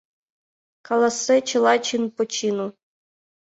Каласе 0.87 1.35
чыла 1.49 1.73
чин 1.85 2.03
по 2.15 2.23
чину. 2.33 2.67